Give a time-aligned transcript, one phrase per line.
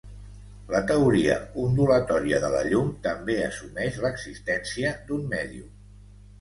[0.69, 5.73] La teoria ondulatòria de la llum també assumeix l'existència d'un mèdium.